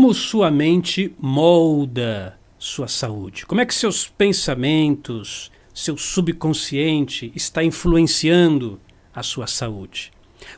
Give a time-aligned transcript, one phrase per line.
[0.00, 3.44] Como sua mente molda sua saúde?
[3.44, 8.80] Como é que seus pensamentos, seu subconsciente está influenciando
[9.14, 10.10] a sua saúde?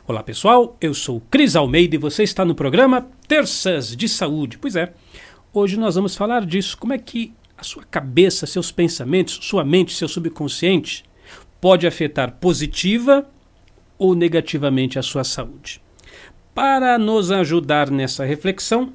[0.07, 4.57] Olá pessoal, eu sou Cris Almeida e você está no programa Terças de Saúde.
[4.57, 4.93] Pois é,
[5.51, 6.77] hoje nós vamos falar disso.
[6.77, 11.03] Como é que a sua cabeça, seus pensamentos, sua mente, seu subconsciente
[11.59, 13.29] pode afetar positiva
[13.97, 15.81] ou negativamente a sua saúde?
[16.55, 18.93] Para nos ajudar nessa reflexão,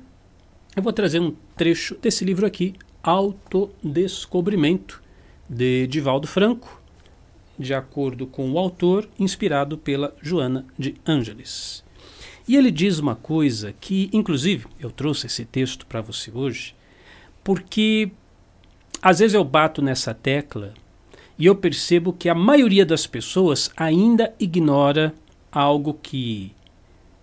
[0.78, 5.02] eu vou trazer um trecho desse livro aqui, Autodescobrimento,
[5.48, 6.80] de Divaldo Franco,
[7.59, 11.82] de acordo com o autor, inspirado pela Joana de Ângeles.
[12.46, 16.77] E ele diz uma coisa que, inclusive, eu trouxe esse texto para você hoje,
[17.42, 18.12] porque
[19.02, 20.74] às vezes eu bato nessa tecla
[21.37, 25.12] e eu percebo que a maioria das pessoas ainda ignora
[25.51, 26.52] algo que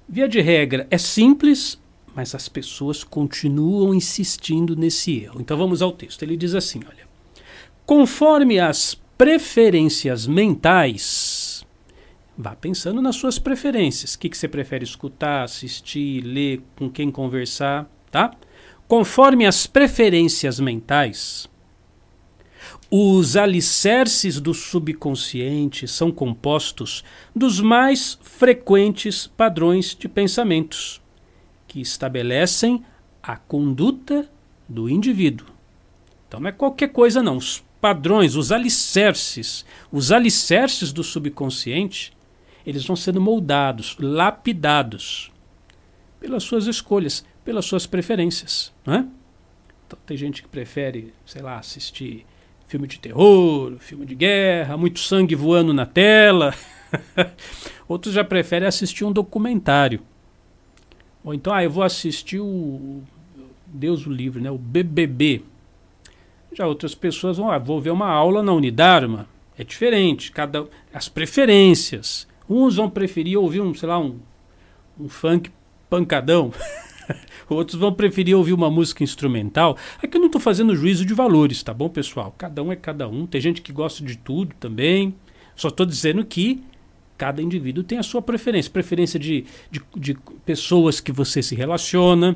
[0.07, 1.81] Via de regra, é simples,
[2.15, 5.41] mas as pessoas continuam insistindo nesse erro.
[5.41, 6.23] Então vamos ao texto.
[6.23, 7.05] Ele diz assim: olha,
[7.85, 11.65] conforme as preferências mentais,
[12.37, 14.13] vá pensando nas suas preferências.
[14.13, 18.31] O que, que você prefere escutar, assistir, ler, com quem conversar, tá?
[18.87, 21.49] Conforme as preferências mentais,
[22.89, 27.03] os alicerces do subconsciente são compostos
[27.35, 31.01] dos mais frequentes padrões de pensamentos,
[31.75, 32.85] que estabelecem
[33.21, 34.29] a conduta
[34.65, 35.47] do indivíduo.
[36.25, 42.13] Então não é qualquer coisa não, os padrões, os alicerces, os alicerces do subconsciente,
[42.65, 45.33] eles vão sendo moldados, lapidados
[46.17, 49.05] pelas suas escolhas, pelas suas preferências, não é?
[49.85, 52.25] Então tem gente que prefere, sei lá, assistir
[52.67, 56.55] filme de terror, filme de guerra, muito sangue voando na tela.
[57.85, 60.01] Outros já preferem assistir um documentário.
[61.25, 63.01] Ou então, ah, eu vou assistir o
[63.65, 65.41] Deus o livre, né, o BBB.
[66.53, 69.27] Já outras pessoas vão, ah, vou ver uma aula na Unidarma.
[69.57, 72.27] É diferente, cada as preferências.
[72.47, 74.19] Uns vão preferir ouvir um, sei lá, um,
[74.99, 75.49] um funk
[75.89, 76.53] pancadão.
[77.49, 79.77] Outros vão preferir ouvir uma música instrumental.
[80.01, 82.33] Aqui eu não estou fazendo juízo de valores, tá bom, pessoal?
[82.37, 83.25] Cada um é cada um.
[83.25, 85.15] Tem gente que gosta de tudo também.
[85.55, 86.63] Só estou dizendo que
[87.17, 88.71] cada indivíduo tem a sua preferência.
[88.71, 92.35] Preferência de, de, de, pessoas que você se relaciona.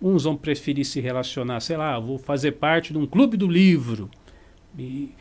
[0.00, 4.10] Uns vão preferir se relacionar, sei lá, vou fazer parte de um clube do livro.
[4.74, 5.14] Me,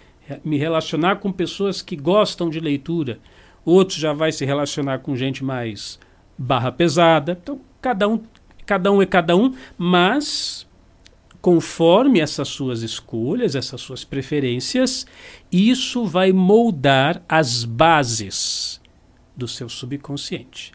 [0.44, 3.20] me relacionar com pessoas que gostam de leitura.
[3.64, 6.00] Outros já vai se relacionar com gente mais
[6.38, 7.38] barra pesada.
[7.42, 8.22] Então, cada um
[8.66, 10.66] cada um é cada um, mas
[11.42, 15.06] conforme essas suas escolhas, essas suas preferências,
[15.52, 18.81] isso vai moldar as bases
[19.42, 20.72] do seu subconsciente.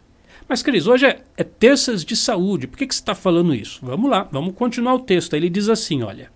[0.48, 2.66] Mas, Cris, hoje é, é terças de saúde.
[2.66, 3.78] Por que, que você está falando isso?
[3.82, 5.34] Vamos lá, vamos continuar o texto.
[5.34, 6.34] Ele diz assim: olha.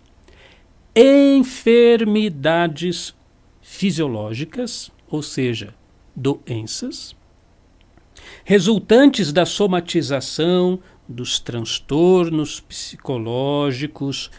[0.95, 3.15] Enfermidades
[3.61, 5.75] fisiológicas, ou seja,
[6.17, 7.15] doenças,
[8.45, 14.33] resultantes da somatização dos transtornos psicológicos,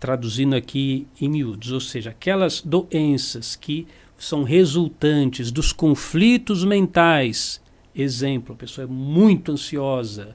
[0.00, 3.86] traduzindo aqui em miúdos, ou seja, aquelas doenças que
[4.18, 7.60] são resultantes dos conflitos mentais.
[7.94, 10.34] Exemplo, a pessoa é muito ansiosa,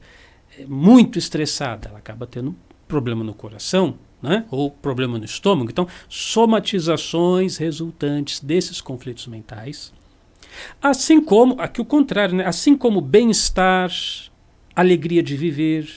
[0.58, 2.56] é muito estressada, ela acaba tendo
[2.88, 4.46] problema no coração, né?
[4.52, 5.72] ou problema no estômago.
[5.72, 9.94] Então, somatizações resultantes desses conflitos mentais.
[10.82, 12.46] Assim como, aqui o contrário, né?
[12.46, 13.92] assim como bem-estar,
[14.76, 15.90] alegria de viver,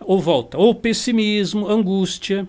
[0.00, 2.48] ou volta, ou pessimismo, angústia,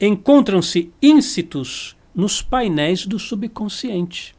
[0.00, 4.34] encontram-se íncitos nos painéis do subconsciente.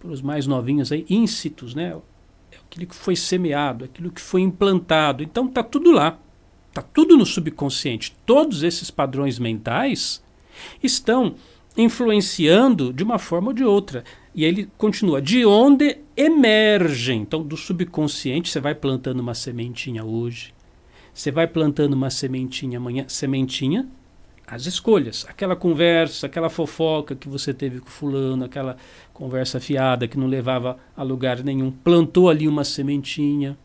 [0.00, 1.94] Para os mais novinhos aí, íncitos, né?
[2.50, 5.22] É aquilo que foi semeado, aquilo que foi implantado.
[5.22, 6.18] Então está tudo lá.
[6.70, 8.16] Está tudo no subconsciente.
[8.24, 10.24] Todos esses padrões mentais
[10.82, 11.34] estão
[11.76, 14.02] influenciando de uma forma ou de outra.
[14.34, 17.20] E ele continua: de onde emergem?
[17.20, 20.54] Então, do subconsciente, você vai plantando uma sementinha hoje,
[21.12, 23.88] você vai plantando uma sementinha amanhã, sementinha,
[24.46, 28.76] as escolhas, aquela conversa, aquela fofoca que você teve com fulano, aquela
[29.12, 33.56] conversa fiada que não levava a lugar nenhum, plantou ali uma sementinha,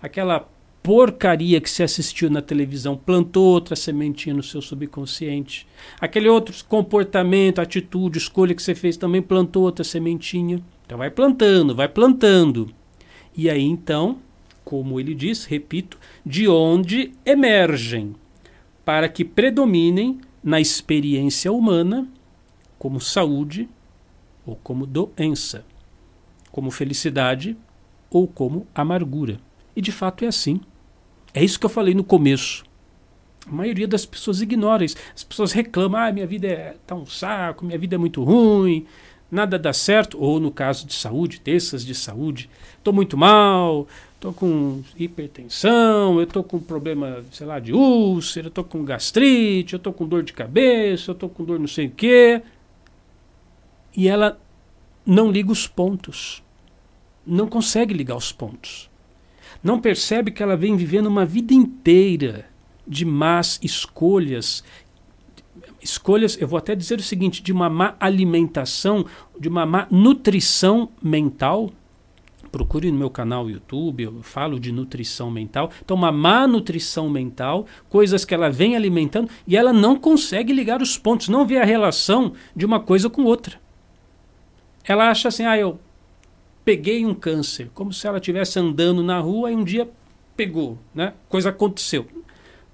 [0.00, 0.48] aquela
[0.82, 5.66] porcaria que se assistiu na televisão plantou outra sementinha no seu subconsciente.
[6.00, 10.62] Aquele outro comportamento, atitude, escolha que você fez também plantou outra sementinha.
[10.86, 12.70] Então vai plantando, vai plantando.
[13.36, 14.18] E aí então,
[14.64, 18.14] como ele diz, repito, de onde emergem
[18.88, 22.08] para que predominem na experiência humana
[22.78, 23.68] como saúde
[24.46, 25.62] ou como doença,
[26.50, 27.54] como felicidade
[28.10, 29.38] ou como amargura.
[29.76, 30.62] E de fato é assim.
[31.34, 32.64] É isso que eu falei no começo.
[33.46, 34.96] A maioria das pessoas ignora isso.
[35.14, 38.86] As pessoas reclamam: ah, minha vida é tá um saco, minha vida é muito ruim,
[39.30, 40.18] nada dá certo.
[40.18, 42.48] Ou no caso de saúde, terças de saúde,
[42.78, 43.86] estou muito mal,
[44.18, 49.78] estou com hipertensão, eu estou com problema, sei lá, de úlcera, estou com gastrite, eu
[49.78, 52.42] estou com dor de cabeça, eu estou com dor não sei o quê.
[53.96, 54.38] E ela
[55.06, 56.42] não liga os pontos.
[57.24, 58.90] Não consegue ligar os pontos.
[59.62, 62.46] Não percebe que ela vem vivendo uma vida inteira
[62.86, 64.64] de más escolhas.
[65.80, 69.06] Escolhas, eu vou até dizer o seguinte: de uma má alimentação,
[69.38, 71.70] de uma má nutrição mental.
[72.50, 75.70] Procure no meu canal YouTube, eu falo de nutrição mental.
[75.84, 80.82] Então, uma má nutrição mental, coisas que ela vem alimentando e ela não consegue ligar
[80.82, 83.58] os pontos, não vê a relação de uma coisa com outra
[84.92, 85.78] ela acha assim, ah, eu
[86.64, 89.88] peguei um câncer, como se ela estivesse andando na rua e um dia
[90.34, 91.12] pegou, né?
[91.28, 92.06] Coisa aconteceu.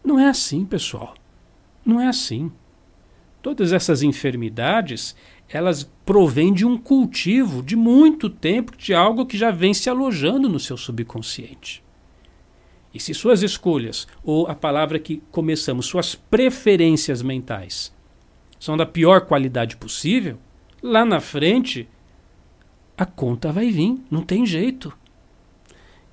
[0.03, 1.15] Não é assim, pessoal.
[1.85, 2.53] Não é assim.
[3.43, 5.17] Todas essas enfermidades,
[5.49, 10.49] elas provêm de um cultivo de muito tempo, de algo que já vem se alojando
[10.49, 11.82] no seu subconsciente.
[12.93, 17.93] E se suas escolhas, ou a palavra que começamos, suas preferências mentais,
[18.58, 20.38] são da pior qualidade possível,
[20.82, 21.88] lá na frente
[22.97, 24.97] a conta vai vir, não tem jeito.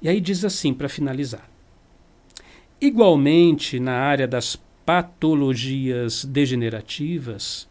[0.01, 1.47] E aí diz assim, para finalizar.
[2.79, 7.69] Igualmente, na área das patologias degenerativas,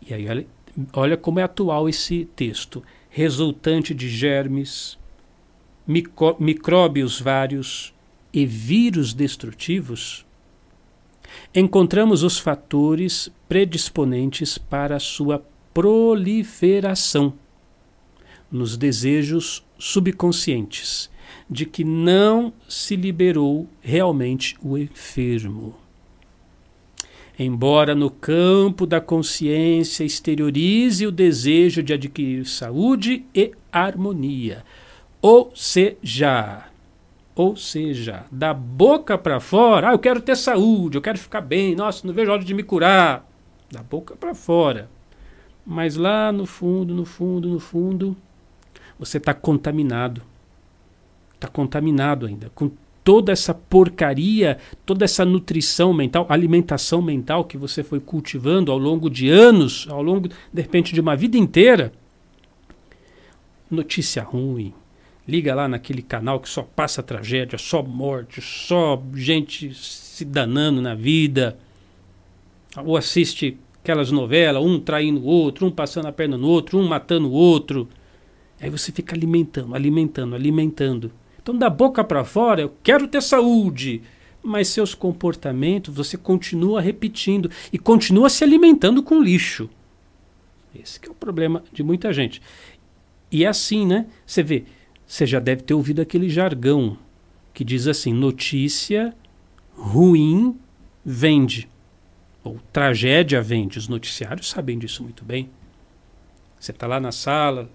[0.00, 0.46] e aí olha,
[0.92, 4.98] olha como é atual esse texto, resultante de germes,
[5.86, 7.94] micro, micróbios vários
[8.32, 10.26] e vírus destrutivos,
[11.54, 17.34] encontramos os fatores predisponentes para sua proliferação
[18.50, 21.10] nos desejos subconscientes
[21.48, 25.74] de que não se liberou realmente o enfermo.
[27.38, 34.64] Embora no campo da consciência exteriorize o desejo de adquirir saúde e harmonia,
[35.20, 36.66] ou seja,
[37.34, 41.74] ou seja, da boca para fora, ah, eu quero ter saúde, eu quero ficar bem,
[41.76, 43.28] nossa, não vejo hora de me curar.
[43.70, 44.88] Da boca para fora.
[45.66, 48.16] Mas lá no fundo, no fundo, no fundo,
[48.98, 50.22] você está contaminado.
[51.34, 52.70] Está contaminado ainda com
[53.06, 59.08] toda essa porcaria, toda essa nutrição mental, alimentação mental que você foi cultivando ao longo
[59.08, 61.92] de anos, ao longo, de repente, de uma vida inteira.
[63.70, 64.74] Notícia ruim.
[65.26, 70.96] Liga lá naquele canal que só passa tragédia, só morte, só gente se danando na
[70.96, 71.56] vida.
[72.84, 76.88] Ou assiste aquelas novelas, um traindo o outro, um passando a perna no outro, um
[76.88, 77.88] matando o outro.
[78.60, 81.12] Aí você fica alimentando, alimentando, alimentando.
[81.46, 84.02] Então, da boca para fora, eu quero ter saúde.
[84.42, 89.70] Mas seus comportamentos você continua repetindo e continua se alimentando com lixo.
[90.74, 92.42] Esse é o problema de muita gente.
[93.30, 94.06] E é assim, né?
[94.26, 94.64] Você vê,
[95.06, 96.98] você já deve ter ouvido aquele jargão
[97.54, 99.14] que diz assim: notícia
[99.72, 100.58] ruim
[101.04, 101.68] vende.
[102.42, 103.78] Ou tragédia vende.
[103.78, 105.48] Os noticiários sabem disso muito bem.
[106.58, 107.70] Você está lá na sala,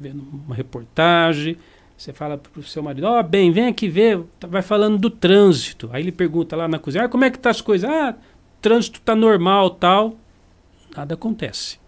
[0.00, 1.58] vendo uma reportagem,
[1.96, 4.98] você fala para o seu marido, ó, oh, bem, vem aqui ver, tá, vai falando
[4.98, 5.88] do trânsito.
[5.92, 7.88] Aí ele pergunta lá na cozinha, ah, como é que tá as coisas?
[7.88, 8.16] Ah,
[8.60, 10.16] trânsito tá normal, tal.
[10.96, 11.78] Nada acontece.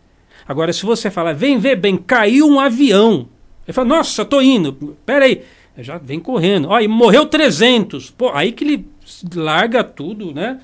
[0.46, 3.28] Agora, se você falar, vem ver, bem, caiu um avião.
[3.66, 5.42] Ele fala, nossa, tô indo, peraí.
[5.78, 6.68] Já vem correndo.
[6.68, 8.10] Ó, e morreu 300.
[8.10, 8.86] Pô, aí que ele
[9.34, 10.60] larga tudo, né?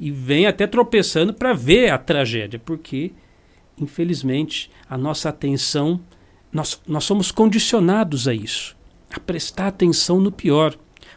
[0.00, 3.12] E vem até tropeçando para ver a tragédia, porque,
[3.78, 6.00] infelizmente, a nossa atenção
[6.54, 8.76] nós, nós somos condicionados a isso,
[9.14, 10.76] a prestar atenção no pior.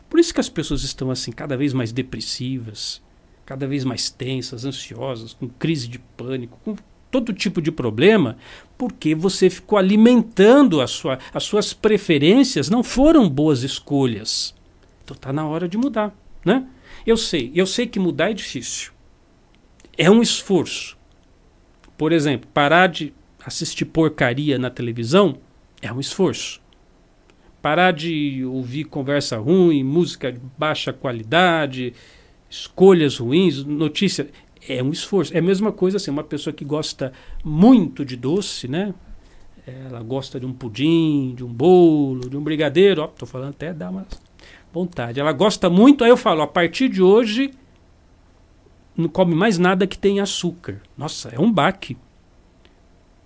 [0.09, 3.01] Por isso que as pessoas estão assim, cada vez mais depressivas,
[3.45, 6.75] cada vez mais tensas, ansiosas, com crise de pânico, com
[7.09, 8.37] todo tipo de problema,
[8.77, 14.53] porque você ficou alimentando a sua, as suas preferências, não foram boas escolhas.
[15.03, 16.67] Então está na hora de mudar, né?
[17.05, 18.91] Eu sei, eu sei que mudar é difícil.
[19.97, 20.97] É um esforço.
[21.97, 23.13] Por exemplo, parar de
[23.43, 25.37] assistir porcaria na televisão
[25.81, 26.61] é um esforço.
[27.67, 31.93] Parar de ouvir conversa ruim, música de baixa qualidade,
[32.49, 34.29] escolhas ruins, notícia,
[34.69, 35.35] é um esforço.
[35.35, 37.11] É a mesma coisa assim, uma pessoa que gosta
[37.43, 38.93] muito de doce, né?
[39.67, 43.73] Ela gosta de um pudim, de um bolo, de um brigadeiro, ó, tô falando até
[43.73, 44.07] dá uma
[44.71, 45.19] vontade.
[45.19, 47.51] Ela gosta muito, aí eu falo, a partir de hoje
[48.95, 50.81] não come mais nada que tenha açúcar.
[50.97, 51.97] Nossa, é um baque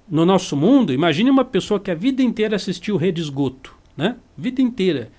[0.09, 4.15] no nosso mundo, imagine uma pessoa que a vida inteira assistiu Rede Esgoto, né?
[4.35, 5.11] Vida inteira.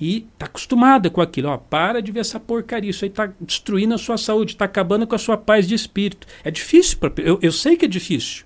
[0.00, 1.48] e está acostumada com aquilo.
[1.48, 5.06] Ó, para de ver essa porcaria, isso aí está destruindo a sua saúde, está acabando
[5.08, 6.24] com a sua paz de espírito.
[6.44, 8.44] É difícil, pra, eu, eu sei que é difícil,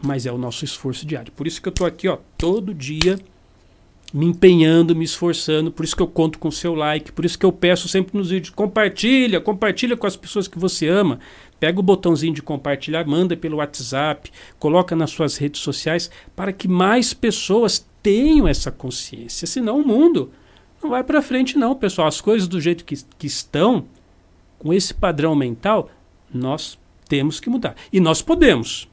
[0.00, 1.32] mas é o nosso esforço diário.
[1.32, 3.18] Por isso que eu estou aqui ó, todo dia
[4.14, 7.38] me empenhando, me esforçando, por isso que eu conto com o seu like, por isso
[7.38, 11.18] que eu peço sempre nos vídeos, compartilha, compartilha com as pessoas que você ama,
[11.58, 16.68] pega o botãozinho de compartilhar, manda pelo WhatsApp, coloca nas suas redes sociais, para que
[16.68, 20.30] mais pessoas tenham essa consciência, senão o mundo
[20.82, 23.86] não vai para frente não, pessoal, as coisas do jeito que, que estão,
[24.58, 25.90] com esse padrão mental,
[26.32, 26.78] nós
[27.08, 28.88] temos que mudar, e nós podemos,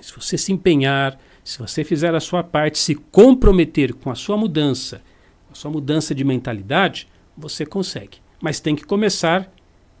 [0.00, 4.36] se você se empenhar, se você fizer a sua parte, se comprometer com a sua
[4.36, 5.02] mudança,
[5.50, 8.18] a sua mudança de mentalidade, você consegue.
[8.40, 9.50] Mas tem que começar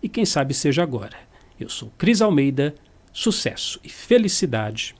[0.02, 1.16] e quem sabe seja agora.
[1.60, 2.74] Eu sou Cris Almeida,
[3.12, 4.94] sucesso e felicidade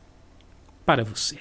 [0.84, 1.38] para você.